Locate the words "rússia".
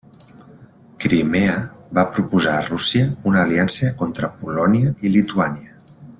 2.69-3.11